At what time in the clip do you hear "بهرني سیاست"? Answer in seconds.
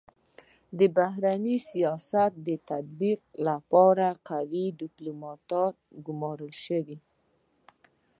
0.97-2.31